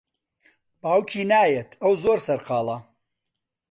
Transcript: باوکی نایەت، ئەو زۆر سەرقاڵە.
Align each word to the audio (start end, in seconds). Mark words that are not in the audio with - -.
باوکی 0.81 1.23
نایەت، 1.31 1.71
ئەو 1.81 1.93
زۆر 2.03 2.19
سەرقاڵە. 2.25 2.77